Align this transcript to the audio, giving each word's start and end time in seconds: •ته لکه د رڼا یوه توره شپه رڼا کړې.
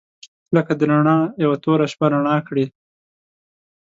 •ته 0.03 0.51
لکه 0.55 0.73
د 0.79 0.81
رڼا 0.89 1.17
یوه 1.43 1.57
توره 1.63 1.85
شپه 1.91 2.07
رڼا 2.13 2.37
کړې. 2.47 2.65